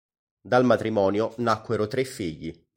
Dal 0.41 0.63
matrimonio 0.65 1.35
nacquero 1.37 1.85
tre 1.87 2.05
figli. 2.05 2.65